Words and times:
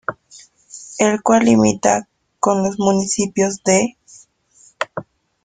El 0.97 1.21
cual 1.21 1.45
limita 1.45 2.07
con 2.39 2.63
los 2.63 2.79
municipios 2.79 3.63
de. 3.63 3.97